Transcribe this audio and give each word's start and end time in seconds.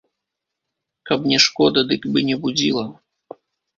Каб 1.11 1.27
не 1.31 1.39
шкода, 1.45 1.79
дык 1.93 2.01
бы 2.17 2.25
не 2.31 2.35
будзіла. 2.47 2.85